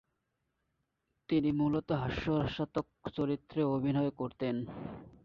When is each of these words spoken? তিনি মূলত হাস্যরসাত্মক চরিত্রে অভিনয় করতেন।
তিনি 1.29 1.49
মূলত 1.51 1.89
হাস্যরসাত্মক 2.01 2.87
চরিত্রে 3.15 3.61
অভিনয় 3.75 4.11
করতেন। 4.11 4.55